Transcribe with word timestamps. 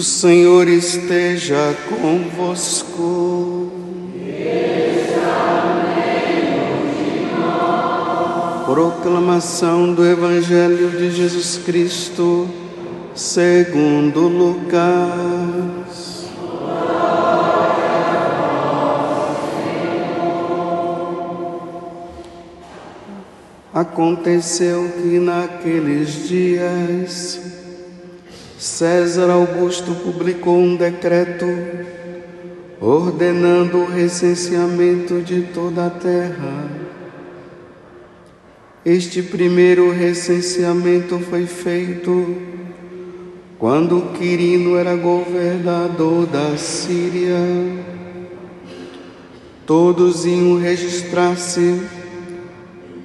Senhor 0.00 0.68
esteja 0.68 1.76
convosco. 2.00 3.70
Proclamação 8.64 9.92
do 9.92 10.06
Evangelho 10.06 10.88
de 10.90 11.10
Jesus 11.10 11.60
Cristo, 11.62 12.48
segundo 13.14 14.28
Lucas. 14.28 15.82
Aconteceu 23.74 24.90
que 25.02 25.18
naqueles 25.18 26.28
dias 26.28 27.51
César 28.72 29.28
Augusto 29.28 29.94
publicou 29.96 30.56
um 30.58 30.74
decreto 30.74 31.44
ordenando 32.80 33.80
o 33.80 33.84
recenseamento 33.84 35.20
de 35.20 35.42
toda 35.42 35.88
a 35.88 35.90
terra. 35.90 36.70
Este 38.82 39.22
primeiro 39.22 39.92
recenseamento 39.92 41.18
foi 41.18 41.44
feito 41.44 42.34
quando 43.58 44.14
Quirino 44.14 44.78
era 44.78 44.96
governador 44.96 46.26
da 46.26 46.56
Síria. 46.56 47.36
Todos 49.66 50.24
iam 50.24 50.58
registrar-se, 50.58 51.82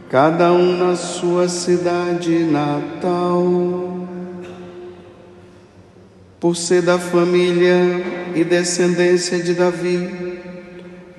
cada 0.09 0.49
um 0.53 0.77
na 0.77 0.95
sua 0.95 1.49
cidade 1.49 2.45
natal 2.45 3.86
por 6.39 6.55
ser 6.55 6.83
da 6.83 6.99
família 6.99 7.75
e 8.35 8.43
descendência 8.43 9.39
de 9.39 9.53
Davi, 9.53 10.39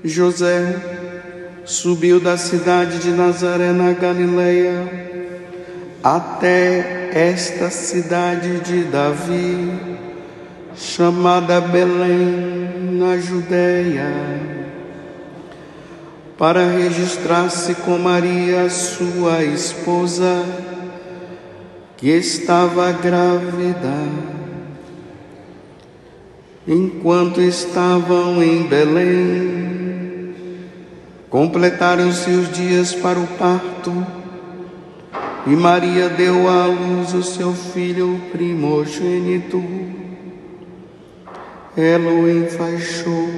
José 0.04 0.76
subiu 1.64 2.20
da 2.20 2.36
cidade 2.36 2.98
de 2.98 3.10
Nazaré 3.10 3.72
na 3.72 3.92
Galileia 3.92 5.08
até 6.02 7.10
esta 7.12 7.68
cidade 7.68 8.60
de 8.60 8.84
Davi, 8.84 9.72
chamada 10.76 11.60
Belém, 11.60 12.92
na 12.92 13.18
Judéia, 13.18 14.08
para 16.38 16.64
registrar-se 16.64 17.74
com 17.74 17.98
Maria, 17.98 18.70
sua 18.70 19.42
esposa, 19.42 20.44
que 21.96 22.08
estava 22.08 22.92
grávida 22.92 24.37
enquanto 26.68 27.40
estavam 27.40 28.42
em 28.42 28.64
Belém. 28.64 30.34
Completaram-se 31.30 32.30
os 32.30 32.52
dias 32.52 32.94
para 32.94 33.18
o 33.18 33.26
parto 33.38 33.92
e 35.46 35.50
Maria 35.50 36.10
deu 36.10 36.46
à 36.46 36.66
luz 36.66 37.14
o 37.14 37.22
seu 37.22 37.54
filho 37.54 38.20
primogênito. 38.30 39.64
Ela 41.74 42.10
o 42.10 42.28
enfaixou 42.28 43.28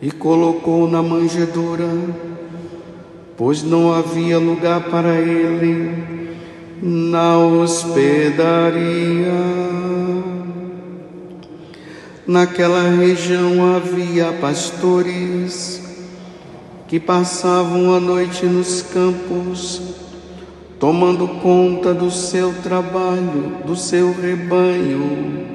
e 0.00 0.10
colocou 0.10 0.88
na 0.88 1.02
manjedoura, 1.02 1.90
pois 3.36 3.62
não 3.62 3.92
havia 3.92 4.38
lugar 4.38 4.84
para 4.84 5.14
ele 5.16 6.28
na 6.80 7.36
hospedaria. 7.36 8.78
Naquela 12.28 12.82
região 12.82 13.74
havia 13.74 14.34
pastores 14.34 15.80
que 16.86 17.00
passavam 17.00 17.94
a 17.94 17.98
noite 17.98 18.44
nos 18.44 18.82
campos, 18.82 19.80
tomando 20.78 21.26
conta 21.40 21.94
do 21.94 22.10
seu 22.10 22.52
trabalho, 22.62 23.62
do 23.64 23.74
seu 23.74 24.12
rebanho. 24.12 25.46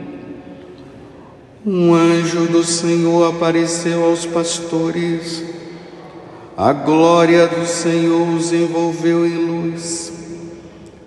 Um 1.63 1.93
anjo 1.93 2.47
do 2.47 2.63
Senhor 2.63 3.29
apareceu 3.35 4.05
aos 4.05 4.25
pastores, 4.25 5.43
a 6.57 6.73
glória 6.73 7.45
do 7.45 7.67
Senhor 7.67 8.27
os 8.29 8.51
envolveu 8.51 9.27
em 9.27 9.35
luz, 9.35 10.11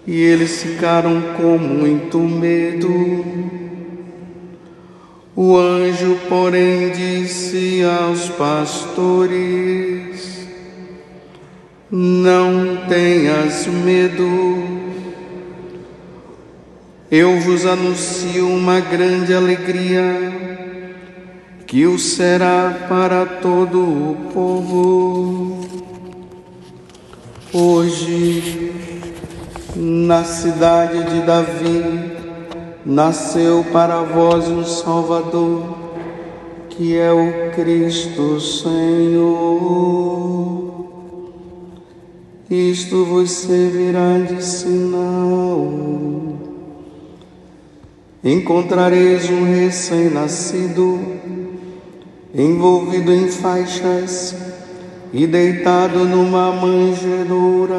e 0.06 0.16
eles 0.16 0.62
ficaram 0.62 1.20
com 1.36 1.58
muito 1.58 2.20
medo. 2.20 3.65
O 5.38 5.54
anjo, 5.58 6.18
porém, 6.30 6.90
disse 6.92 7.82
aos 7.84 8.30
pastores: 8.30 9.36
Não 11.90 12.86
tenhas 12.88 13.66
medo, 13.66 14.64
eu 17.10 17.38
vos 17.40 17.66
anuncio 17.66 18.48
uma 18.48 18.80
grande 18.80 19.34
alegria, 19.34 20.32
que 21.66 21.84
o 21.84 21.98
será 21.98 22.86
para 22.88 23.26
todo 23.26 23.80
o 23.80 24.16
povo. 24.32 25.60
Hoje, 27.52 28.72
na 29.76 30.24
cidade 30.24 31.04
de 31.10 31.20
Davi, 31.20 32.15
nasceu 32.86 33.66
para 33.72 34.02
vós 34.02 34.48
um 34.48 34.62
Salvador, 34.64 35.60
que 36.70 36.96
é 36.96 37.12
o 37.12 37.50
Cristo 37.50 38.40
Senhor. 38.40 39.66
Isto 42.48 43.04
vos 43.04 43.28
servirá 43.32 44.18
de 44.18 44.40
sinal. 44.40 45.68
Encontrareis 48.22 49.28
um 49.30 49.42
recém-nascido, 49.44 51.00
envolvido 52.32 53.12
em 53.12 53.26
faixas 53.28 54.36
e 55.12 55.26
deitado 55.26 56.04
numa 56.04 56.52
manjedoura 56.52 57.76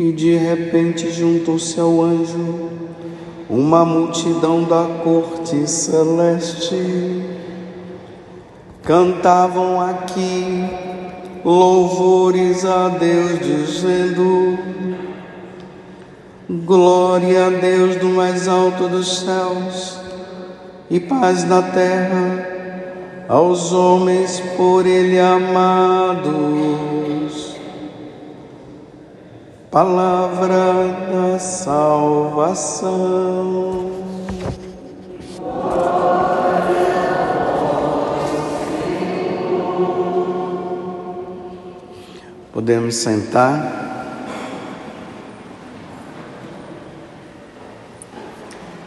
e 0.00 0.10
de 0.12 0.34
repente 0.34 1.12
juntou-se 1.12 1.78
ao 1.78 2.00
anjo 2.00 2.70
uma 3.50 3.84
multidão 3.84 4.64
da 4.64 4.86
corte 5.04 5.68
celeste. 5.68 7.22
Cantavam 8.82 9.78
aqui 9.78 10.64
louvores 11.44 12.64
a 12.64 12.88
Deus, 12.88 13.40
dizendo: 13.40 14.58
Glória 16.48 17.48
a 17.48 17.50
Deus 17.50 17.96
do 17.96 18.08
mais 18.08 18.48
alto 18.48 18.88
dos 18.88 19.18
céus 19.18 19.98
e 20.90 20.98
paz 20.98 21.44
na 21.44 21.60
terra 21.60 22.48
aos 23.28 23.70
homens 23.74 24.40
por 24.56 24.86
Ele 24.86 25.20
amados. 25.20 26.70
Palavra 29.70 30.88
da 31.12 31.38
salvação. 31.38 32.90
Podemos 42.52 42.96
sentar. 42.96 43.78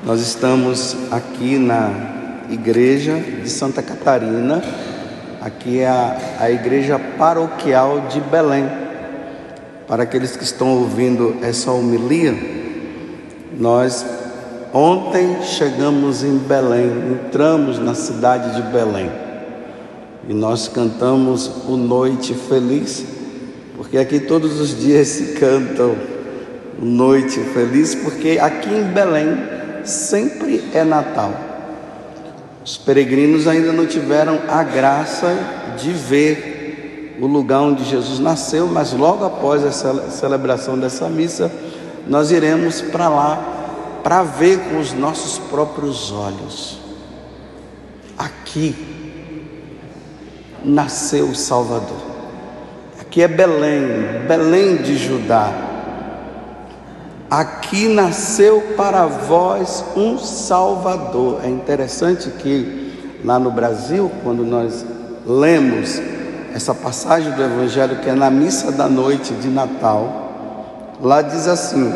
Nós 0.03 0.19
estamos 0.19 0.97
aqui 1.09 1.57
na 1.57 1.91
igreja 2.50 3.21
de 3.21 3.50
Santa 3.50 3.81
Catarina. 3.81 4.62
Aqui 5.39 5.79
é 5.79 5.88
a, 5.88 6.18
a 6.41 6.51
igreja 6.51 7.00
paroquial 7.18 8.01
de 8.09 8.19
Belém. 8.19 8.82
Para 9.93 10.01
aqueles 10.01 10.35
que 10.35 10.43
estão 10.43 10.79
ouvindo 10.79 11.37
essa 11.43 11.69
homilia, 11.69 12.35
nós 13.59 14.03
ontem 14.73 15.43
chegamos 15.43 16.23
em 16.23 16.35
Belém, 16.35 16.89
entramos 17.11 17.77
na 17.77 17.93
cidade 17.93 18.55
de 18.55 18.63
Belém 18.71 19.11
e 20.27 20.33
nós 20.33 20.67
cantamos 20.67 21.45
o 21.67 21.77
Noite 21.77 22.33
Feliz, 22.33 23.05
porque 23.77 23.99
aqui 23.99 24.19
todos 24.19 24.59
os 24.59 24.75
dias 24.81 25.09
se 25.09 25.33
cantam 25.33 25.95
o 26.81 26.85
Noite 26.85 27.39
Feliz, 27.53 27.93
porque 27.93 28.39
aqui 28.41 28.73
em 28.73 28.85
Belém 28.85 29.37
sempre 29.83 30.71
é 30.73 30.83
Natal. 30.83 31.31
Os 32.65 32.77
peregrinos 32.77 33.47
ainda 33.47 33.71
não 33.71 33.85
tiveram 33.85 34.39
a 34.47 34.63
graça 34.63 35.37
de 35.77 35.91
ver 35.91 36.62
o 37.19 37.27
lugar 37.27 37.62
onde 37.62 37.83
Jesus 37.83 38.19
nasceu, 38.19 38.68
mas 38.68 38.94
logo 38.94 39.24
após 39.24 39.63
a 39.63 39.71
celebração 40.10 40.77
dessa 40.77 41.07
missa, 41.10 41.51
nós 42.07 42.31
iremos 42.31 42.81
para 42.81 43.07
lá 43.07 43.54
para 44.04 44.24
ver 44.24 44.60
com 44.69 44.80
os 44.80 44.92
nossos 44.94 45.39
próprios 45.39 46.12
olhos. 46.12 46.80
Aqui 48.18 48.75
nasceu 50.63 51.27
o 51.27 51.36
Salvador. 51.36 52.13
Aqui 53.00 53.21
é 53.21 53.27
Belém, 53.27 54.27
Belém 54.27 54.77
de 54.77 54.98
Judá. 54.98 55.51
Aqui 57.30 57.88
nasceu 57.88 58.62
para 58.75 59.06
vós 59.06 59.83
um 59.95 60.18
Salvador. 60.18 61.39
É 61.44 61.50
interessante 61.50 62.30
que 62.30 63.21
lá 63.24 63.39
no 63.39 63.51
Brasil, 63.51 64.12
quando 64.24 64.44
nós 64.44 64.86
lemos 65.25 66.01
essa 66.53 66.73
passagem 66.73 67.31
do 67.31 67.44
Evangelho 67.44 67.97
que 67.97 68.09
é 68.09 68.13
na 68.13 68.29
missa 68.29 68.71
da 68.71 68.88
noite 68.88 69.33
de 69.33 69.47
Natal, 69.47 70.95
lá 71.01 71.21
diz 71.21 71.47
assim: 71.47 71.91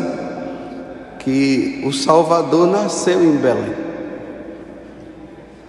que 1.18 1.82
o 1.84 1.92
Salvador 1.92 2.66
nasceu 2.66 3.22
em 3.22 3.36
Belém. 3.36 3.74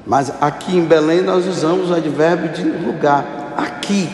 Mas 0.05 0.31
aqui 0.41 0.75
em 0.75 0.85
Belém 0.85 1.21
nós 1.21 1.45
usamos 1.45 1.91
o 1.91 1.93
advérbio 1.93 2.49
de 2.49 2.63
lugar. 2.63 3.53
Aqui, 3.57 4.09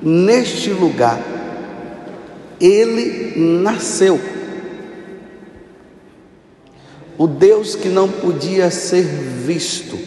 neste 0.00 0.70
lugar, 0.70 1.18
ele 2.60 3.34
nasceu. 3.62 4.20
O 7.16 7.26
Deus 7.26 7.74
que 7.74 7.88
não 7.88 8.08
podia 8.08 8.70
ser 8.70 9.02
visto, 9.02 9.98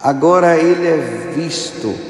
agora 0.00 0.56
ele 0.56 0.86
é 0.86 1.32
visto. 1.34 2.09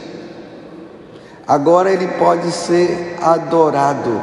Agora 1.51 1.91
ele 1.91 2.07
pode 2.07 2.53
ser 2.53 3.17
adorado. 3.21 4.23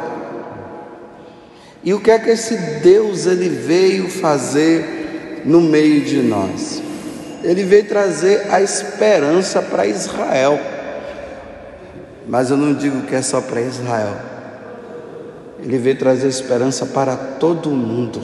E 1.84 1.94
o 1.94 2.00
que 2.00 2.10
é 2.10 2.18
que 2.18 2.30
esse 2.30 2.56
Deus 2.82 3.26
ele 3.26 3.50
veio 3.50 4.10
fazer 4.10 5.42
no 5.44 5.60
meio 5.60 6.06
de 6.06 6.22
nós? 6.22 6.82
Ele 7.44 7.66
veio 7.66 7.84
trazer 7.84 8.48
a 8.50 8.62
esperança 8.62 9.62
para 9.62 9.86
Israel. 9.86 10.58
Mas 12.26 12.50
eu 12.50 12.56
não 12.56 12.74
digo 12.74 13.02
que 13.02 13.14
é 13.14 13.22
só 13.22 13.42
para 13.42 13.60
Israel. 13.60 14.16
Ele 15.62 15.78
veio 15.78 15.98
trazer 15.98 16.30
esperança 16.30 16.86
para 16.86 17.18
todo 17.18 17.72
mundo. 17.72 18.22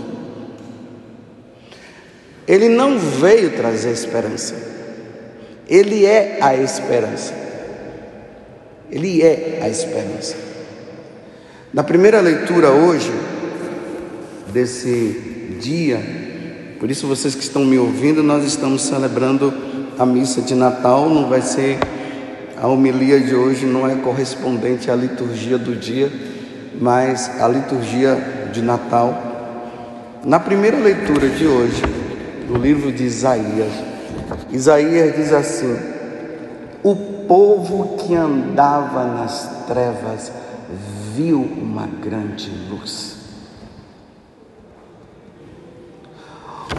Ele 2.47 2.69
não 2.69 2.97
veio 2.97 3.49
trazer 3.49 3.91
esperança. 3.91 4.55
Ele 5.67 6.05
é 6.05 6.37
a 6.39 6.55
esperança. 6.55 7.42
Ele 8.93 9.23
é 9.23 9.59
a 9.63 9.67
esperança. 9.67 10.35
Na 11.73 11.83
primeira 11.83 12.21
leitura 12.21 12.69
hoje, 12.69 13.11
desse 14.53 15.57
dia, 15.59 15.99
por 16.79 16.91
isso 16.91 17.07
vocês 17.07 17.33
que 17.33 17.41
estão 17.41 17.65
me 17.65 17.79
ouvindo, 17.79 18.21
nós 18.21 18.45
estamos 18.45 18.83
celebrando 18.83 19.51
a 19.97 20.05
missa 20.05 20.41
de 20.41 20.53
Natal, 20.53 21.09
não 21.09 21.27
vai 21.27 21.41
ser 21.41 21.79
a 22.61 22.67
homilia 22.67 23.19
de 23.19 23.33
hoje 23.33 23.65
não 23.65 23.89
é 23.89 23.95
correspondente 23.95 24.91
à 24.91 24.95
liturgia 24.95 25.57
do 25.57 25.75
dia, 25.75 26.11
mas 26.79 27.41
a 27.41 27.47
liturgia 27.47 28.49
de 28.53 28.61
Natal. 28.61 30.21
Na 30.23 30.39
primeira 30.39 30.77
leitura 30.77 31.27
de 31.29 31.47
hoje, 31.47 31.81
do 32.47 32.55
livro 32.55 32.91
de 32.91 33.05
Isaías, 33.05 33.71
Isaías 34.51 35.15
diz 35.15 35.33
assim: 35.33 35.75
povo 37.27 37.97
que 37.97 38.15
andava 38.15 39.05
nas 39.05 39.65
trevas 39.67 40.31
viu 41.13 41.39
uma 41.41 41.87
grande 41.87 42.49
luz. 42.69 43.17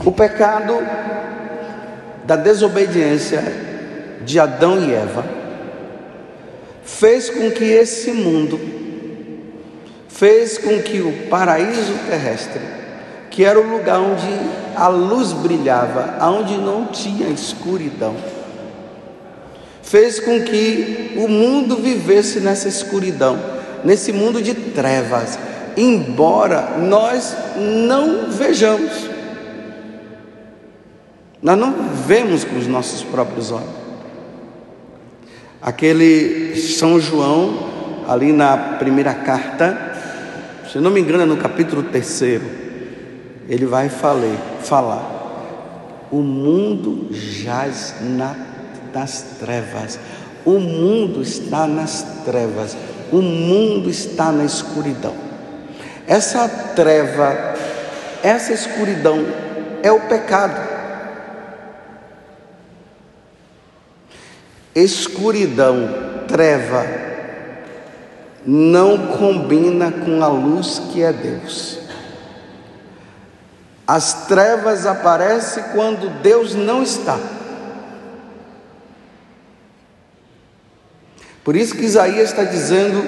O 0.05 0.13
pecado 0.13 0.75
da 2.25 2.37
desobediência 2.37 3.43
de 4.23 4.41
Adão 4.41 4.79
e 4.81 4.93
Eva 4.93 5.25
fez 6.83 7.31
com 7.31 7.51
que 7.51 7.65
esse 7.65 8.13
mundo, 8.13 8.61
fez 10.09 10.59
com 10.59 10.83
que 10.83 11.01
o 11.01 11.29
paraíso 11.29 11.95
terrestre, 12.09 12.61
que 13.31 13.45
era 13.45 13.59
o 13.59 13.69
lugar 13.69 13.99
onde 14.01 14.29
a 14.77 14.89
luz 14.89 15.33
brilhava, 15.33 16.19
onde 16.27 16.57
não 16.57 16.87
tinha 16.87 17.29
escuridão, 17.29 18.15
fez 19.85 20.19
com 20.21 20.43
que 20.43 21.13
o 21.17 21.29
mundo 21.29 21.77
vivesse 21.77 22.41
nessa 22.41 22.69
escuridão, 22.69 23.39
nesse 23.85 24.13
mundo 24.13 24.43
de 24.43 24.55
trevas, 24.55 25.39
embora 25.77 26.79
nós 26.79 27.37
não 27.57 28.31
vejamos. 28.31 29.11
Nós 31.43 31.59
não 31.59 31.75
vemos 32.07 32.43
com 32.45 32.57
os 32.57 32.67
nossos 32.67 33.03
próprios 33.03 33.53
olhos. 33.53 33.85
Aquele 35.61 36.57
São 36.57 36.99
João, 36.99 38.05
ali 38.09 38.33
na 38.33 38.57
primeira 38.57 39.15
carta, 39.15 39.95
se 40.71 40.79
não 40.79 40.91
me 40.91 41.01
engano, 41.01 41.23
é 41.23 41.27
no 41.27 41.37
capítulo 41.37 41.83
terceiro, 41.83 42.45
ele 43.49 43.67
vai 43.67 43.89
falar, 43.89 44.37
falar: 44.63 46.09
o 46.11 46.17
mundo 46.17 47.09
jaz 47.13 47.95
na, 48.01 48.35
nas 48.95 49.23
trevas, 49.41 49.99
o 50.45 50.59
mundo 50.59 51.21
está 51.21 51.67
nas 51.67 52.05
trevas, 52.25 52.77
o 53.11 53.21
mundo 53.21 53.91
está 53.91 54.31
na 54.31 54.45
escuridão. 54.45 55.15
Essa 56.07 56.49
treva, 56.49 57.55
essa 58.23 58.53
escuridão 58.53 59.25
é 59.83 59.91
o 59.91 60.01
pecado. 60.01 60.75
Escuridão, 64.75 65.89
treva, 66.29 66.85
não 68.45 69.07
combina 69.19 69.91
com 69.91 70.23
a 70.23 70.29
luz 70.29 70.81
que 70.93 71.03
é 71.03 71.13
Deus. 71.13 71.79
As 73.87 74.27
trevas 74.27 74.87
aparecem 74.87 75.63
quando 75.75 76.23
Deus 76.23 76.55
não 76.55 76.83
está. 76.83 77.19
Por 81.45 81.55
isso 81.55 81.75
que 81.75 81.85
Isaías 81.85 82.31
está 82.31 82.43
dizendo: 82.43 83.05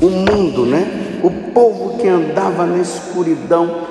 o 0.00 0.08
mundo, 0.08 0.64
né? 0.64 1.20
O 1.22 1.30
povo 1.52 1.98
que 1.98 2.08
andava 2.08 2.64
na 2.64 2.78
escuridão 2.78 3.86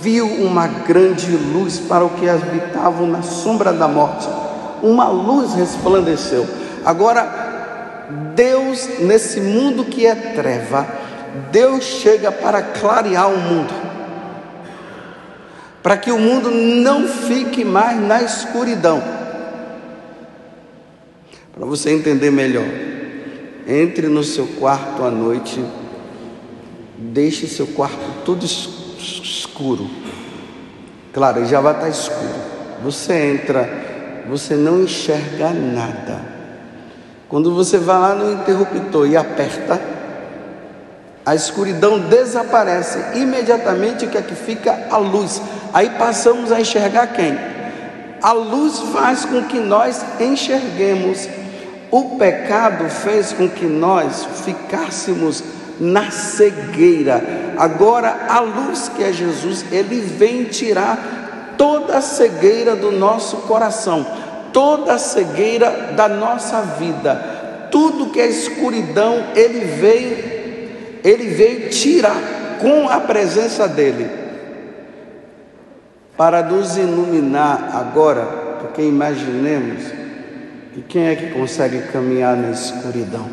viu 0.00 0.26
uma 0.26 0.66
grande 0.66 1.30
luz 1.30 1.78
para 1.78 2.04
o 2.04 2.10
que 2.10 2.28
habitavam 2.28 3.06
na 3.06 3.22
sombra 3.22 3.72
da 3.72 3.88
morte. 3.88 4.28
Uma 4.82 5.08
luz 5.08 5.54
resplandeceu. 5.54 6.46
Agora, 6.84 7.42
Deus, 8.34 8.98
nesse 9.00 9.40
mundo 9.40 9.84
que 9.84 10.06
é 10.06 10.14
treva, 10.14 10.86
Deus 11.50 11.84
chega 11.84 12.30
para 12.32 12.60
clarear 12.60 13.30
o 13.30 13.38
mundo, 13.38 13.72
para 15.82 15.96
que 15.96 16.10
o 16.10 16.18
mundo 16.18 16.50
não 16.50 17.06
fique 17.06 17.64
mais 17.64 18.00
na 18.00 18.22
escuridão. 18.22 19.21
Para 21.54 21.66
você 21.66 21.90
entender 21.90 22.30
melhor, 22.30 22.64
entre 23.68 24.08
no 24.08 24.24
seu 24.24 24.46
quarto 24.58 25.04
à 25.04 25.10
noite, 25.10 25.62
deixe 26.96 27.46
seu 27.46 27.66
quarto 27.66 28.24
todo 28.24 28.42
escuro. 28.42 29.88
Claro, 31.12 31.44
já 31.44 31.60
vai 31.60 31.74
estar 31.74 31.88
escuro. 31.90 32.40
Você 32.82 33.12
entra, 33.12 33.68
você 34.28 34.54
não 34.54 34.82
enxerga 34.82 35.50
nada. 35.50 36.22
Quando 37.28 37.54
você 37.54 37.76
vai 37.76 38.00
lá 38.00 38.14
no 38.14 38.32
interruptor 38.32 39.06
e 39.06 39.14
aperta, 39.14 39.78
a 41.24 41.34
escuridão 41.34 41.98
desaparece. 41.98 43.18
Imediatamente 43.18 44.06
o 44.06 44.08
que 44.08 44.16
é 44.16 44.22
que 44.22 44.34
fica? 44.34 44.86
A 44.90 44.96
luz. 44.96 45.42
Aí 45.74 45.90
passamos 45.90 46.50
a 46.50 46.58
enxergar 46.58 47.08
quem? 47.08 47.38
A 48.22 48.32
luz 48.32 48.78
faz 48.92 49.26
com 49.26 49.42
que 49.42 49.60
nós 49.60 50.02
enxerguemos. 50.18 51.28
O 51.92 52.16
pecado 52.16 52.88
fez 52.88 53.34
com 53.34 53.46
que 53.46 53.66
nós 53.66 54.26
ficássemos 54.46 55.44
na 55.78 56.10
cegueira. 56.10 57.22
Agora, 57.58 58.28
a 58.30 58.40
luz 58.40 58.88
que 58.88 59.04
é 59.04 59.12
Jesus, 59.12 59.62
ele 59.70 60.00
vem 60.00 60.44
tirar 60.44 61.54
toda 61.58 61.98
a 61.98 62.00
cegueira 62.00 62.74
do 62.74 62.90
nosso 62.90 63.36
coração, 63.42 64.06
toda 64.54 64.94
a 64.94 64.98
cegueira 64.98 65.92
da 65.94 66.08
nossa 66.08 66.62
vida, 66.62 67.68
tudo 67.70 68.10
que 68.10 68.20
é 68.20 68.26
escuridão, 68.26 69.26
ele 69.36 69.60
veio, 69.60 70.98
ele 71.04 71.28
veio 71.34 71.68
tirar 71.68 72.16
com 72.58 72.88
a 72.88 73.00
presença 73.00 73.68
dele, 73.68 74.08
para 76.16 76.42
nos 76.42 76.78
iluminar 76.78 77.70
agora, 77.74 78.22
porque 78.60 78.80
imaginemos 78.80 80.01
que 80.72 80.80
quem 80.82 81.06
é 81.06 81.14
que 81.14 81.30
consegue 81.30 81.82
caminhar 81.92 82.36
na 82.36 82.50
escuridão? 82.50 83.28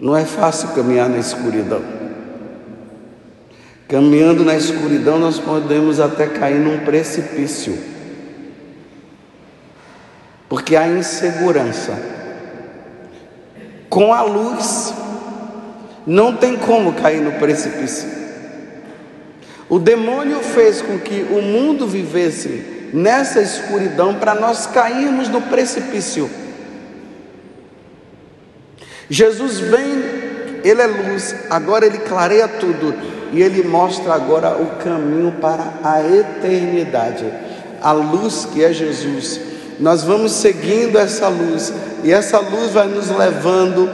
Não 0.00 0.16
é 0.16 0.24
fácil 0.24 0.70
caminhar 0.70 1.10
na 1.10 1.18
escuridão. 1.18 1.82
Caminhando 3.86 4.44
na 4.44 4.56
escuridão, 4.56 5.18
nós 5.18 5.38
podemos 5.38 6.00
até 6.00 6.26
cair 6.26 6.58
num 6.58 6.78
precipício, 6.84 7.76
porque 10.48 10.76
há 10.76 10.88
insegurança. 10.88 11.98
Com 13.90 14.14
a 14.14 14.22
luz, 14.22 14.94
não 16.06 16.36
tem 16.36 16.56
como 16.56 16.94
cair 16.94 17.20
no 17.20 17.32
precipício. 17.32 18.08
O 19.68 19.78
demônio 19.78 20.38
fez 20.38 20.80
com 20.80 20.98
que 20.98 21.26
o 21.30 21.42
mundo 21.42 21.86
vivesse 21.86 22.79
nessa 22.92 23.40
escuridão 23.40 24.14
para 24.14 24.34
nós 24.34 24.66
cairmos 24.66 25.28
no 25.28 25.42
precipício. 25.42 26.30
Jesus 29.08 29.58
vem, 29.58 30.04
ele 30.62 30.82
é 30.82 30.86
luz, 30.86 31.34
agora 31.48 31.86
ele 31.86 31.98
clareia 31.98 32.46
tudo 32.46 32.94
e 33.32 33.42
ele 33.42 33.62
mostra 33.62 34.14
agora 34.14 34.56
o 34.60 34.76
caminho 34.82 35.32
para 35.40 35.74
a 35.82 36.00
eternidade. 36.02 37.24
A 37.82 37.92
luz 37.92 38.46
que 38.52 38.62
é 38.62 38.72
Jesus. 38.72 39.40
Nós 39.78 40.02
vamos 40.02 40.32
seguindo 40.32 40.98
essa 40.98 41.28
luz 41.28 41.72
e 42.04 42.12
essa 42.12 42.38
luz 42.38 42.72
vai 42.72 42.86
nos 42.86 43.08
levando 43.08 43.88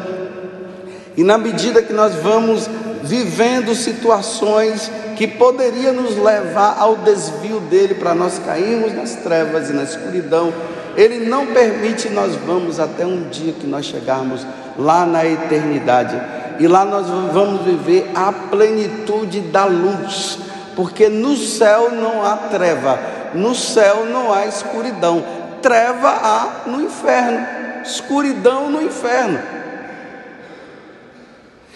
e 1.16 1.24
na 1.24 1.38
medida 1.38 1.80
que 1.80 1.92
nós 1.92 2.14
vamos 2.16 2.68
vivendo 3.02 3.74
situações 3.74 4.90
que 5.16 5.26
poderia 5.26 5.92
nos 5.92 6.16
levar 6.16 6.76
ao 6.78 6.96
desvio 6.96 7.58
dele 7.60 7.94
para 7.94 8.14
nós 8.14 8.38
cairmos 8.38 8.94
nas 8.94 9.16
trevas 9.16 9.70
e 9.70 9.72
na 9.72 9.82
escuridão, 9.82 10.52
ele 10.94 11.26
não 11.26 11.46
permite 11.46 12.08
nós 12.10 12.34
vamos 12.36 12.78
até 12.78 13.04
um 13.04 13.28
dia 13.28 13.52
que 13.52 13.66
nós 13.66 13.86
chegarmos 13.86 14.46
lá 14.78 15.06
na 15.06 15.24
eternidade. 15.26 16.20
E 16.58 16.68
lá 16.68 16.84
nós 16.84 17.06
vamos 17.32 17.62
viver 17.62 18.10
a 18.14 18.32
plenitude 18.32 19.40
da 19.40 19.64
luz, 19.64 20.38
porque 20.74 21.08
no 21.08 21.36
céu 21.36 21.90
não 21.90 22.24
há 22.24 22.36
treva, 22.36 22.98
no 23.34 23.54
céu 23.54 24.06
não 24.06 24.32
há 24.32 24.46
escuridão. 24.46 25.24
Treva 25.60 26.08
há 26.08 26.68
no 26.68 26.82
inferno, 26.82 27.46
escuridão 27.82 28.70
no 28.70 28.82
inferno. 28.82 29.38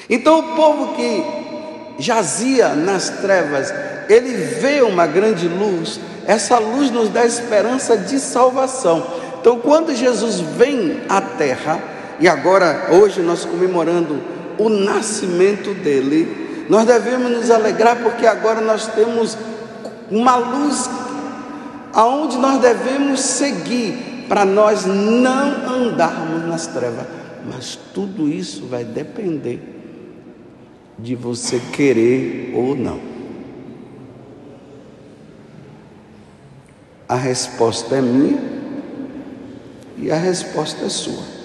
Então 0.08 0.38
o 0.38 0.42
povo 0.56 0.94
que 0.94 1.49
jazia 2.00 2.70
nas 2.70 3.08
trevas, 3.08 3.72
ele 4.08 4.32
vê 4.60 4.82
uma 4.82 5.06
grande 5.06 5.46
luz, 5.46 6.00
essa 6.26 6.58
luz 6.58 6.90
nos 6.90 7.08
dá 7.10 7.24
esperança 7.24 7.96
de 7.96 8.18
salvação. 8.18 9.06
Então, 9.40 9.58
quando 9.60 9.94
Jesus 9.94 10.40
vem 10.40 11.02
à 11.08 11.20
terra, 11.20 11.80
e 12.18 12.28
agora, 12.28 12.88
hoje, 12.90 13.20
nós 13.20 13.44
comemorando 13.44 14.20
o 14.58 14.68
nascimento 14.68 15.72
dele, 15.74 16.66
nós 16.68 16.84
devemos 16.84 17.30
nos 17.30 17.50
alegrar 17.50 17.96
porque 18.02 18.26
agora 18.26 18.60
nós 18.60 18.86
temos 18.88 19.36
uma 20.10 20.36
luz 20.36 20.90
aonde 21.92 22.36
nós 22.36 22.60
devemos 22.60 23.20
seguir 23.20 24.26
para 24.28 24.44
nós 24.44 24.84
não 24.84 25.68
andarmos 25.68 26.46
nas 26.46 26.66
trevas. 26.66 27.06
Mas 27.50 27.78
tudo 27.94 28.28
isso 28.28 28.66
vai 28.66 28.84
depender 28.84 29.79
de 31.02 31.14
você 31.14 31.60
querer 31.72 32.52
ou 32.54 32.74
não. 32.76 33.00
A 37.08 37.16
resposta 37.16 37.96
é 37.96 38.00
minha 38.00 38.38
e 39.96 40.10
a 40.10 40.16
resposta 40.16 40.84
é 40.86 40.88
sua. 40.88 41.40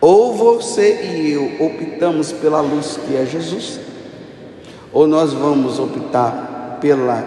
Ou 0.00 0.36
você 0.36 1.02
e 1.02 1.32
eu 1.32 1.66
optamos 1.66 2.30
pela 2.30 2.60
luz 2.60 2.98
que 3.04 3.16
é 3.16 3.26
Jesus, 3.26 3.80
ou 4.92 5.08
nós 5.08 5.32
vamos 5.32 5.78
optar 5.80 6.78
pela, 6.80 7.24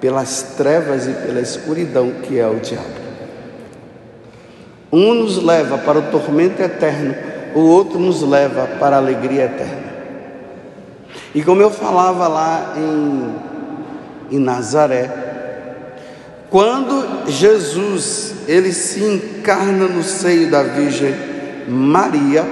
pelas 0.00 0.54
trevas 0.56 1.08
e 1.08 1.12
pela 1.12 1.40
escuridão 1.40 2.10
que 2.22 2.38
é 2.38 2.46
o 2.46 2.60
diabo. 2.60 3.02
Um 4.92 5.14
nos 5.14 5.42
leva 5.42 5.78
para 5.78 5.98
o 5.98 6.10
tormento 6.10 6.60
eterno, 6.60 7.14
o 7.54 7.60
outro 7.60 7.98
nos 7.98 8.22
leva 8.22 8.66
para 8.78 8.96
a 8.96 8.98
alegria 8.98 9.44
eterna. 9.44 9.92
E 11.34 11.42
como 11.42 11.62
eu 11.62 11.70
falava 11.70 12.28
lá 12.28 12.74
em, 12.76 14.36
em 14.36 14.38
Nazaré, 14.38 15.10
quando 16.50 17.30
Jesus 17.30 18.34
ele 18.46 18.72
se 18.72 19.02
encarna 19.02 19.88
no 19.88 20.02
seio 20.02 20.50
da 20.50 20.62
Virgem 20.62 21.14
Maria, 21.66 22.44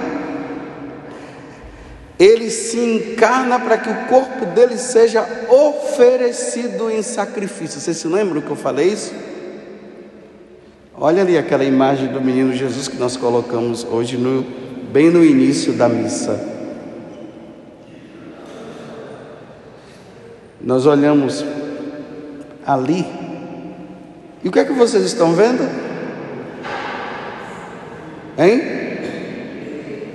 ele 2.17 2.49
se 2.49 2.79
encarna 2.79 3.59
para 3.59 3.77
que 3.77 3.89
o 3.89 4.07
corpo 4.07 4.45
dele 4.47 4.77
seja 4.77 5.27
oferecido 5.49 6.89
em 6.89 7.01
sacrifício. 7.01 7.79
Você 7.79 7.93
se 7.93 8.07
lembra 8.07 8.41
que 8.41 8.49
eu 8.49 8.55
falei 8.55 8.87
isso? 8.89 9.13
Olha 10.95 11.21
ali 11.23 11.37
aquela 11.37 11.63
imagem 11.63 12.07
do 12.07 12.21
menino 12.21 12.53
Jesus 12.53 12.87
que 12.87 12.97
nós 12.97 13.17
colocamos 13.17 13.83
hoje 13.83 14.17
no, 14.17 14.45
bem 14.91 15.09
no 15.09 15.23
início 15.23 15.73
da 15.73 15.87
missa. 15.89 16.39
Nós 20.59 20.85
olhamos 20.85 21.43
ali. 22.65 23.05
E 24.43 24.47
o 24.47 24.51
que 24.51 24.59
é 24.59 24.65
que 24.65 24.73
vocês 24.73 25.03
estão 25.03 25.33
vendo? 25.33 25.67
Hein? 28.37 28.81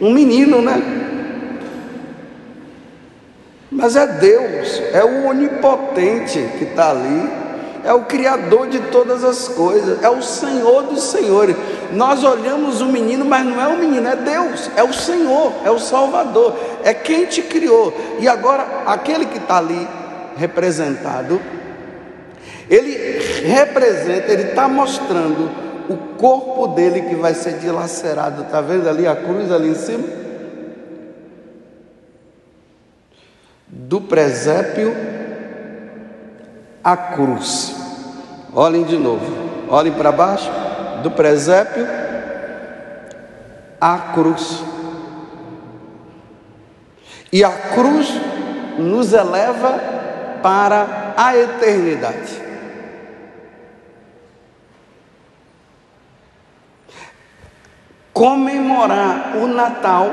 um 0.00 0.12
menino, 0.12 0.60
né? 0.62 0.82
Mas 3.70 3.96
é 3.96 4.06
Deus, 4.06 4.82
é 4.92 5.04
o 5.04 5.26
onipotente 5.26 6.38
que 6.58 6.64
está 6.64 6.90
ali, 6.90 7.30
é 7.84 7.92
o 7.92 8.04
Criador 8.04 8.68
de 8.68 8.78
todas 8.90 9.22
as 9.22 9.48
coisas, 9.48 10.02
é 10.02 10.08
o 10.08 10.22
Senhor 10.22 10.84
dos 10.84 11.02
Senhores. 11.02 11.56
Nós 11.92 12.24
olhamos 12.24 12.80
o 12.80 12.86
menino, 12.86 13.24
mas 13.24 13.44
não 13.44 13.60
é 13.60 13.68
o 13.68 13.78
menino, 13.78 14.06
é 14.06 14.16
Deus, 14.16 14.70
é 14.76 14.82
o 14.82 14.92
Senhor, 14.92 15.52
é 15.64 15.70
o 15.70 15.78
Salvador, 15.78 16.54
é 16.82 16.92
quem 16.92 17.26
te 17.26 17.42
criou. 17.42 17.92
E 18.18 18.28
agora, 18.28 18.84
aquele 18.86 19.26
que 19.26 19.38
está 19.38 19.58
ali 19.58 19.86
representado, 20.36 21.40
ele 22.68 23.18
representa, 23.44 24.32
ele 24.32 24.50
está 24.50 24.68
mostrando 24.68 25.50
o 25.88 25.96
corpo 26.18 26.68
dele 26.68 27.02
que 27.02 27.14
vai 27.14 27.34
ser 27.34 27.58
dilacerado. 27.58 28.42
Está 28.42 28.60
vendo 28.60 28.88
ali 28.88 29.06
a 29.06 29.14
cruz 29.14 29.52
ali 29.52 29.68
em 29.68 29.74
cima? 29.74 30.04
Do 33.68 34.00
presépio 34.00 34.94
à 36.82 36.96
cruz. 36.96 37.74
Olhem 38.54 38.84
de 38.84 38.96
novo. 38.96 39.26
Olhem 39.68 39.92
para 39.92 40.10
baixo. 40.10 40.50
Do 41.06 41.12
presépio 41.12 41.86
à 43.80 43.96
cruz. 44.12 44.60
E 47.32 47.44
a 47.44 47.50
cruz 47.50 48.12
nos 48.76 49.12
eleva 49.12 49.78
para 50.42 51.14
a 51.16 51.36
eternidade. 51.36 52.42
Comemorar 58.12 59.36
o 59.36 59.46
Natal 59.46 60.10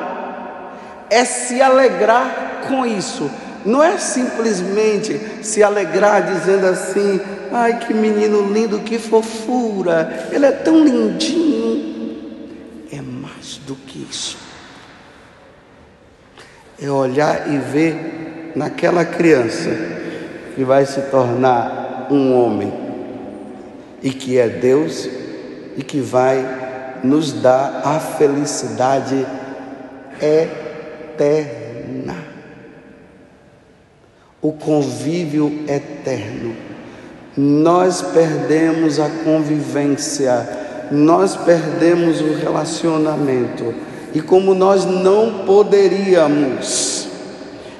é 1.10 1.26
se 1.26 1.60
alegrar 1.60 2.66
com 2.68 2.86
isso. 2.86 3.32
Não 3.66 3.82
é 3.82 3.98
simplesmente 3.98 5.44
se 5.44 5.64
alegrar 5.64 6.22
dizendo 6.22 6.68
assim: 6.68 7.20
ai 7.54 7.78
que 7.80 7.94
menino 7.94 8.52
lindo, 8.52 8.80
que 8.80 8.98
fofura, 8.98 10.28
ele 10.32 10.46
é 10.46 10.52
tão 10.52 10.84
lindinho. 10.84 11.94
É 12.92 13.00
mais 13.00 13.58
do 13.68 13.76
que 13.76 14.00
isso. 14.10 14.38
É 16.82 16.90
olhar 16.90 17.48
e 17.54 17.58
ver 17.60 18.52
naquela 18.56 19.06
criança 19.06 19.70
que 20.56 20.64
vai 20.64 20.86
se 20.86 21.00
tornar 21.04 22.08
um 22.10 22.36
homem 22.36 22.74
e 24.02 24.10
que 24.10 24.38
é 24.38 24.50
Deus 24.50 25.08
e 25.78 25.84
que 25.84 26.02
vai 26.02 27.00
nos 27.04 27.34
dá 27.34 27.82
a 27.86 28.00
felicidade 28.00 29.26
eterna. 30.22 32.16
O 34.42 34.54
convívio 34.54 35.64
eterno. 35.68 36.73
Nós 37.36 38.02
perdemos 38.02 39.00
a 39.00 39.10
convivência, 39.24 40.48
nós 40.92 41.36
perdemos 41.36 42.22
o 42.22 42.34
relacionamento. 42.34 43.74
E 44.14 44.22
como 44.22 44.54
nós 44.54 44.86
não 44.86 45.46
poderíamos, 45.46 47.08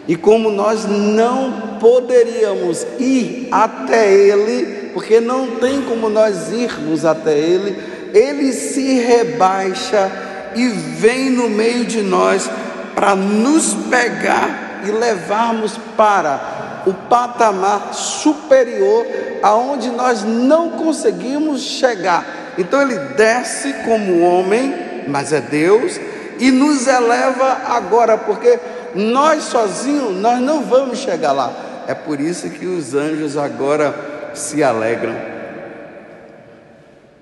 e 0.08 0.16
como 0.16 0.50
nós 0.52 0.86
não 0.86 1.78
poderíamos 1.80 2.86
ir 3.00 3.48
até 3.52 4.12
Ele, 4.12 4.90
porque 4.94 5.20
não 5.20 5.48
tem 5.58 5.82
como 5.82 6.10
nós 6.10 6.52
irmos 6.52 7.06
até 7.06 7.38
Ele, 7.38 7.78
ele 8.14 8.54
se 8.54 9.00
rebaixa 9.00 10.12
e 10.56 10.68
vem 10.68 11.32
no 11.32 11.50
meio 11.50 11.84
de 11.84 12.02
nós 12.02 12.50
para 12.94 13.16
nos 13.16 13.74
pegar 13.90 14.82
e 14.86 14.92
levarmos 14.92 15.78
para 15.98 16.63
o 16.86 16.94
patamar 16.94 17.94
superior 17.94 19.06
aonde 19.42 19.90
nós 19.90 20.24
não 20.24 20.72
conseguimos 20.72 21.62
chegar. 21.62 22.54
Então 22.58 22.82
ele 22.82 22.98
desce 23.16 23.74
como 23.86 24.22
homem, 24.22 25.04
mas 25.08 25.34
é 25.34 25.42
Deus, 25.42 26.00
e 26.40 26.52
nos 26.52 26.88
eleva 26.88 27.62
agora, 27.68 28.18
porque 28.18 28.60
nós 28.96 29.44
sozinhos 29.44 30.16
nós 30.16 30.40
não 30.40 30.64
vamos 30.64 31.00
chegar 31.00 31.32
lá. 31.32 31.52
É 31.88 31.94
por 31.94 32.20
isso 32.20 32.50
que 32.50 32.66
os 32.66 32.94
anjos 32.94 33.38
agora 33.38 34.32
se 34.34 34.64
alegram, 34.64 35.16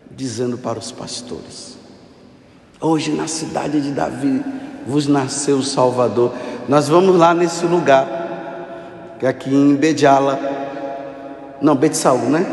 dizendo 0.10 0.58
para 0.58 0.78
os 0.78 0.92
pastores: 0.92 1.78
Hoje 2.80 3.12
na 3.12 3.28
cidade 3.28 3.82
de 3.82 3.92
Davi 3.92 4.44
vos 4.86 5.08
nasceu 5.08 5.58
o 5.58 5.64
Salvador. 5.64 6.34
Nós 6.68 6.88
vamos 6.88 7.18
lá 7.18 7.34
nesse 7.34 7.66
lugar, 7.66 8.21
que 9.22 9.28
é 9.28 9.30
aqui 9.30 9.54
em 9.54 9.76
Bediala, 9.76 10.40
não, 11.62 11.76
Betsaú, 11.76 12.22
né? 12.22 12.44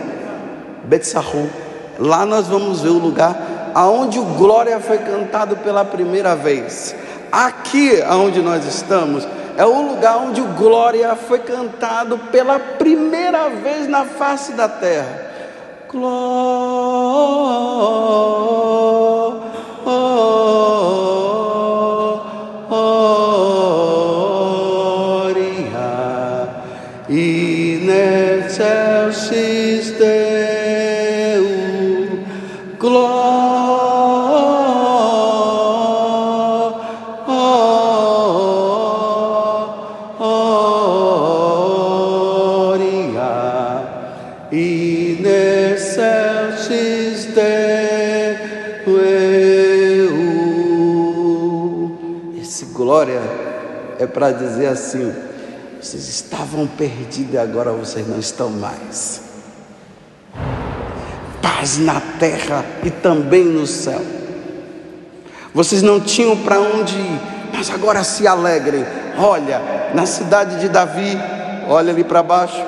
Betsaú. 0.84 1.48
Lá 1.98 2.26
nós 2.26 2.46
vamos 2.46 2.82
ver 2.82 2.90
o 2.90 2.98
lugar 2.98 3.72
aonde 3.75 4.18
o 4.18 4.25
glória 4.25 4.78
foi 4.78 4.98
cantado 4.98 5.56
pela 5.56 5.82
primeira 5.82 6.37
vez. 6.37 6.94
Aqui 7.32 8.02
aonde 8.02 8.42
nós 8.42 8.66
estamos 8.66 9.26
é 9.56 9.64
o 9.64 9.80
lugar 9.94 10.18
onde 10.18 10.42
o 10.42 10.48
glória 10.48 11.16
foi 11.16 11.38
cantado 11.38 12.18
pela 12.30 12.58
primeira 12.58 13.48
vez 13.48 13.88
na 13.88 14.04
face 14.04 14.52
da 14.52 14.68
terra. 14.68 15.26
Glória 15.90 16.18
excelsis 29.78 29.92
Deo 29.92 31.47
gloria 32.78 33.28
in 44.50 45.24
excelsis 45.72 47.26
Deo 47.35 48.18
esse 52.40 52.64
glória 52.66 53.20
é 53.98 54.07
para 54.07 54.33
dizer 54.33 54.66
assim 54.66 55.12
vocês 55.81 56.09
estavam 56.09 56.66
perdidos 56.66 57.35
e 57.35 57.38
agora 57.38 57.70
vocês 57.70 58.07
não 58.09 58.18
estão 58.18 58.50
mais. 58.50 59.28
Paz 61.59 61.77
na 61.77 62.01
terra 62.21 62.64
e 62.85 62.90
também 62.90 63.44
no 63.44 63.66
céu. 63.66 64.01
Vocês 65.53 65.83
não 65.83 65.99
tinham 65.99 66.37
para 66.37 66.61
onde 66.61 66.94
ir, 66.97 67.21
mas 67.53 67.68
agora 67.68 68.05
se 68.05 68.29
alegrem. 68.29 68.87
Olha, 69.18 69.90
na 69.92 70.07
cidade 70.07 70.61
de 70.61 70.68
Davi, 70.68 71.18
olha 71.68 71.92
ali 71.92 72.05
para 72.05 72.23
baixo. 72.23 72.64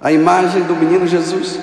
A 0.00 0.10
imagem 0.10 0.62
do 0.62 0.74
menino 0.74 1.06
Jesus. 1.06 1.58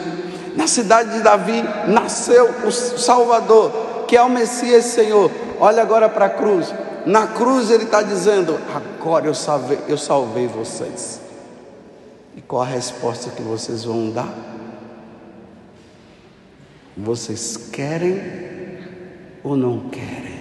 Na 0.55 0.67
cidade 0.67 1.13
de 1.13 1.23
Davi 1.23 1.63
nasceu 1.87 2.53
o 2.63 2.71
Salvador, 2.71 3.71
que 4.07 4.15
é 4.15 4.21
o 4.21 4.29
Messias 4.29 4.85
Senhor. 4.85 5.31
Olha 5.59 5.81
agora 5.81 6.07
para 6.07 6.25
a 6.25 6.29
cruz. 6.29 6.71
Na 7.07 7.25
cruz 7.25 7.71
ele 7.71 7.85
está 7.85 8.03
dizendo: 8.03 8.59
Agora 8.75 9.25
eu 9.25 9.33
salvei, 9.33 9.79
eu 9.87 9.97
salvei 9.97 10.45
vocês. 10.45 11.21
E 12.37 12.41
qual 12.41 12.61
a 12.61 12.65
resposta 12.65 13.31
que 13.31 13.41
vocês 13.41 13.83
vão 13.83 14.11
dar? 14.11 14.31
Vocês 17.01 17.55
querem 17.55 18.19
ou 19.41 19.55
não 19.55 19.89
querem? 19.89 20.37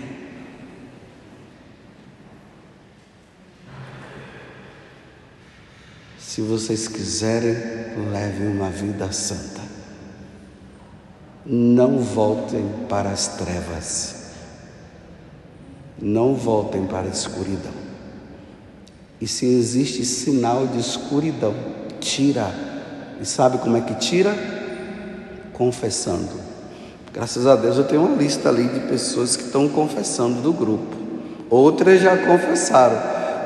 Se 6.19 6.43
vocês 6.43 6.89
quiserem, 6.89 7.55
levem 8.11 8.49
uma 8.49 8.71
vida 8.71 9.11
santa. 9.13 9.61
Não 11.47 11.99
voltem 11.99 12.69
para 12.89 13.11
as 13.11 13.29
trevas. 13.37 14.33
Não 15.97 16.35
voltem 16.35 16.87
para 16.89 17.07
a 17.07 17.11
escuridão. 17.11 17.73
E 19.21 19.29
se 19.29 19.47
existe 19.47 20.05
sinal 20.05 20.67
de 20.67 20.81
escuridão, 20.81 21.55
tira. 22.01 22.53
E 23.21 23.25
sabe 23.25 23.59
como 23.59 23.77
é 23.77 23.81
que 23.81 23.95
tira? 23.95 24.35
Confessando. 25.53 26.48
Graças 27.19 27.49
a 27.49 27.57
Deus 27.57 27.77
eu 27.77 27.83
tenho 27.83 28.05
uma 28.05 28.17
lista 28.17 28.49
ali 28.49 28.69
de 28.69 28.79
pessoas 28.79 29.35
que 29.35 29.43
estão 29.43 29.69
confessando 29.69 30.41
do 30.41 30.53
grupo. 30.53 30.97
Outras 31.51 32.01
já 32.01 32.17
confessaram. 32.17 32.97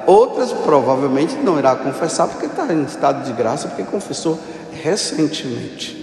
Outras 0.07 0.53
provavelmente 0.53 1.37
não 1.37 1.59
irá 1.59 1.75
confessar 1.75 2.29
porque 2.29 2.45
está 2.45 2.71
em 2.71 2.83
estado 2.83 3.25
de 3.25 3.33
graça, 3.33 3.69
porque 3.69 3.83
confessou 3.85 4.39
recentemente. 4.71 5.99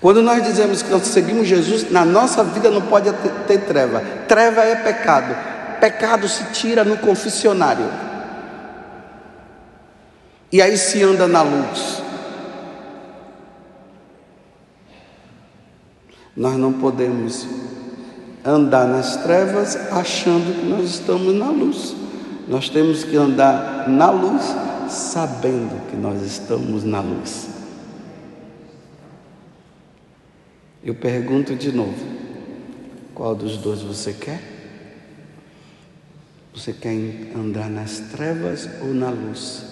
Quando 0.00 0.22
nós 0.22 0.44
dizemos 0.44 0.82
que 0.82 0.90
nós 0.92 1.02
seguimos 1.08 1.48
Jesus, 1.48 1.90
na 1.90 2.04
nossa 2.04 2.44
vida 2.44 2.70
não 2.70 2.82
pode 2.82 3.12
ter, 3.48 3.58
treva. 3.62 4.00
Treva 4.28 4.62
é 4.62 4.76
pecado. 4.76 5.34
Pecado 5.80 6.28
se 6.28 6.44
tira 6.52 6.84
no 6.84 6.96
confessionário. 6.98 7.90
E 10.52 10.62
aí 10.62 10.78
se 10.78 11.02
anda 11.02 11.26
na 11.26 11.42
luz. 11.42 12.01
Nós 16.36 16.56
não 16.56 16.72
podemos 16.72 17.46
andar 18.44 18.88
nas 18.88 19.16
trevas 19.18 19.76
achando 19.92 20.60
que 20.60 20.66
nós 20.66 20.88
estamos 20.88 21.34
na 21.34 21.50
luz. 21.50 21.94
Nós 22.48 22.68
temos 22.68 23.04
que 23.04 23.16
andar 23.16 23.88
na 23.88 24.10
luz 24.10 24.42
sabendo 24.88 25.88
que 25.90 25.96
nós 25.96 26.22
estamos 26.22 26.84
na 26.84 27.00
luz. 27.00 27.48
Eu 30.82 30.94
pergunto 30.94 31.54
de 31.54 31.70
novo: 31.70 32.04
qual 33.14 33.34
dos 33.34 33.56
dois 33.58 33.82
você 33.82 34.12
quer? 34.12 34.40
Você 36.54 36.72
quer 36.72 37.32
andar 37.36 37.70
nas 37.70 37.98
trevas 37.98 38.68
ou 38.82 38.88
na 38.88 39.10
luz? 39.10 39.64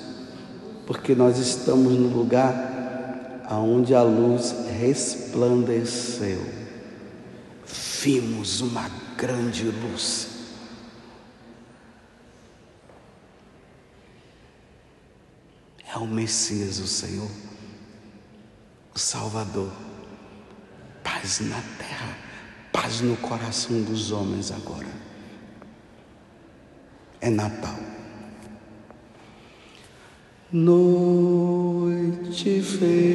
Porque 0.86 1.14
nós 1.14 1.38
estamos 1.38 1.92
no 1.92 2.08
lugar 2.08 2.79
aonde 3.50 3.94
a 3.94 4.02
luz 4.02 4.54
resplandeceu. 4.80 6.40
Vimos 8.00 8.62
uma 8.62 8.88
grande 9.16 9.64
luz. 9.64 10.28
É 15.92 15.98
o 15.98 16.06
Messias, 16.06 16.78
o 16.78 16.86
Senhor, 16.86 17.30
o 18.94 18.98
Salvador 18.98 19.70
paz 21.20 21.40
na 21.40 21.60
terra, 21.78 22.16
paz 22.72 23.00
no 23.00 23.16
coração 23.16 23.82
dos 23.82 24.10
homens 24.10 24.50
agora. 24.50 24.88
É 27.20 27.28
Natal. 27.28 27.78
Noite 32.30 32.62
feliz. 32.62 33.10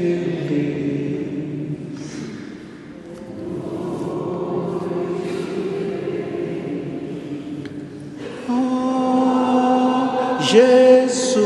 Oh, 8.49 10.41
Jesus, 10.41 11.43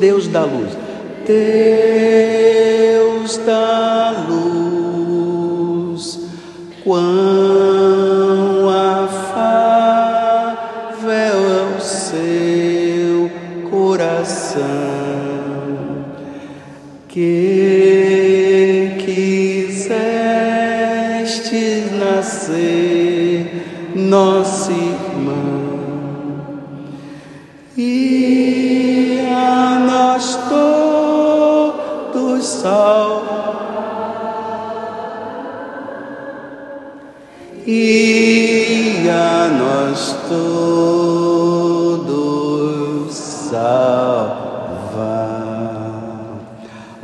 Deus 0.00 0.26
da 0.26 0.44
luz. 0.44 0.76
Deus 1.24 1.46
da 3.46 4.26
luz, 4.28 6.18
quão 6.82 7.45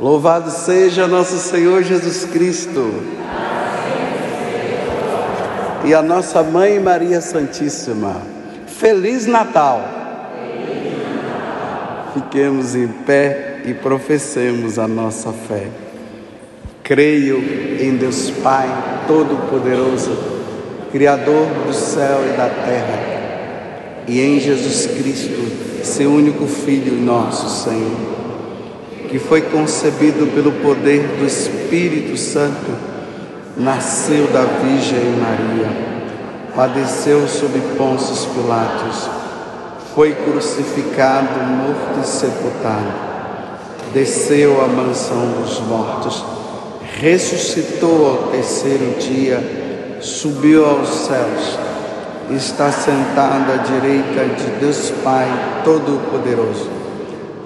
Louvado 0.03 0.51
seja 0.51 1.07
nosso 1.07 1.37
Senhor 1.37 1.81
Jesus 1.81 2.25
Cristo. 2.25 2.91
E 5.85 5.93
a 5.93 6.01
nossa 6.01 6.43
mãe 6.43 6.77
Maria 6.77 7.21
Santíssima. 7.21 8.21
Feliz 8.67 9.25
Natal. 9.25 9.81
Fiquemos 12.13 12.75
em 12.75 12.89
pé 12.89 13.61
e 13.63 13.73
professemos 13.73 14.77
a 14.77 14.89
nossa 14.89 15.31
fé. 15.31 15.67
Creio 16.83 17.37
em 17.79 17.95
Deus 17.95 18.29
Pai 18.29 18.67
Todo-Poderoso, 19.07 20.17
Criador 20.91 21.47
do 21.65 21.73
céu 21.73 22.19
e 22.27 22.35
da 22.35 22.49
terra, 22.49 24.03
e 24.05 24.19
em 24.19 24.37
Jesus 24.37 24.85
Cristo, 24.85 25.81
seu 25.81 26.11
único 26.11 26.45
Filho, 26.45 26.93
nosso 26.93 27.63
Senhor, 27.63 28.22
que 29.13 29.19
foi 29.19 29.43
concebido 29.43 30.25
pelo 30.33 30.51
poder 30.53 31.03
do 31.19 31.23
Espírito 31.23 32.17
Santo, 32.17 32.71
nasceu 33.55 34.25
da 34.33 34.41
Virgem 34.41 35.05
Maria, 35.21 35.69
padeceu 36.55 37.27
sob 37.27 37.59
Pôncio 37.77 38.31
Pilatos, 38.33 39.07
foi 39.93 40.15
crucificado, 40.15 41.43
morto 41.45 41.99
e 42.01 42.07
sepultado 42.07 43.13
desceu 43.93 44.59
à 44.59 44.67
mansão 44.67 45.33
dos 45.39 45.59
mortos, 45.59 46.25
ressuscitou 46.99 48.07
ao 48.07 48.17
terceiro 48.31 48.99
dia, 48.99 49.99
subiu 50.01 50.65
aos 50.65 50.89
céus, 50.89 51.59
está 52.31 52.71
sentado 52.71 53.51
à 53.51 53.57
direita 53.57 54.25
de 54.35 54.59
Deus 54.59 54.91
Pai 55.03 55.27
Todo-Poderoso, 55.63 56.82